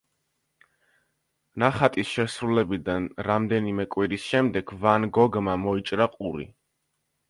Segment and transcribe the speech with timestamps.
[1.65, 6.55] ნახატის შესრულებიდან რამდენიმე კვირის შემდეგ, ვან გოგმა მოიჭრა ყური.